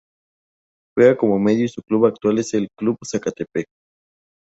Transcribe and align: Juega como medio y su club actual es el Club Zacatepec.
Juega 0.97 1.15
como 1.15 1.37
medio 1.37 1.65
y 1.65 1.67
su 1.67 1.83
club 1.83 2.07
actual 2.07 2.39
es 2.39 2.55
el 2.55 2.69
Club 2.75 2.97
Zacatepec. 3.05 3.67